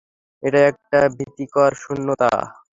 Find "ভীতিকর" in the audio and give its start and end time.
1.17-1.71